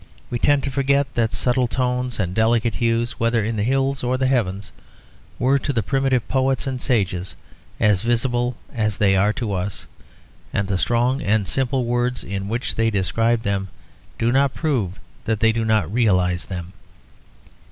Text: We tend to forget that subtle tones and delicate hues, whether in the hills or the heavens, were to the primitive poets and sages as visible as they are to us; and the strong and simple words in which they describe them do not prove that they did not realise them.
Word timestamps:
We 0.31 0.39
tend 0.39 0.63
to 0.63 0.71
forget 0.71 1.13
that 1.13 1.31
subtle 1.31 1.67
tones 1.67 2.19
and 2.19 2.33
delicate 2.33 2.73
hues, 2.73 3.19
whether 3.19 3.45
in 3.45 3.55
the 3.55 3.61
hills 3.61 4.03
or 4.03 4.17
the 4.17 4.25
heavens, 4.25 4.71
were 5.37 5.59
to 5.59 5.71
the 5.71 5.83
primitive 5.83 6.27
poets 6.27 6.65
and 6.65 6.81
sages 6.81 7.35
as 7.79 8.01
visible 8.01 8.57
as 8.73 8.97
they 8.97 9.15
are 9.15 9.31
to 9.33 9.53
us; 9.53 9.85
and 10.51 10.67
the 10.67 10.79
strong 10.79 11.21
and 11.21 11.45
simple 11.47 11.85
words 11.85 12.23
in 12.23 12.49
which 12.49 12.73
they 12.73 12.89
describe 12.89 13.43
them 13.43 13.67
do 14.17 14.31
not 14.31 14.55
prove 14.55 14.99
that 15.25 15.39
they 15.39 15.51
did 15.51 15.67
not 15.67 15.93
realise 15.93 16.45
them. 16.47 16.73